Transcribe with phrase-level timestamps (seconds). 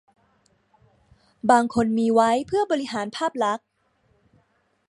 [1.51, 2.29] บางคนมีไว้
[2.71, 3.65] บริหารภาพลักษณ์